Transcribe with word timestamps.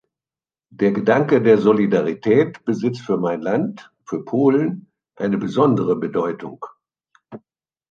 Der 0.71 0.91
Gedanke 0.93 1.43
der 1.43 1.59
Solidarität 1.59 2.65
besitzt 2.65 3.01
für 3.01 3.17
mein 3.17 3.39
Land, 3.39 3.91
für 4.03 4.25
Polen, 4.25 4.87
eine 5.15 5.37
besondere 5.37 5.95
Bedeutung. 5.95 6.65